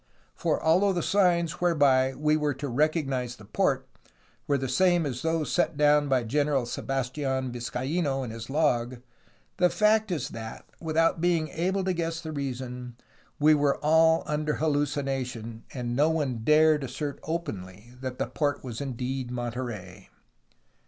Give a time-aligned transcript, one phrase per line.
[0.33, 3.87] For, although the signs whereby we were to recog nize the port
[4.47, 9.03] were the same as those set down by General Sebas tian Vizcaino in his log,
[9.57, 12.95] the fact is that, without being able to guess the reason,
[13.39, 18.81] we were all under hallucination, and no one dared assert openly that the port was
[18.81, 20.09] indeed Monterey.